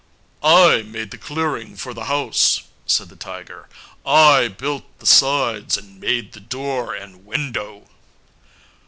[0.41, 3.69] "I made the clearing for the house," said the tiger,
[4.03, 7.87] "I built the sides and made the door and window."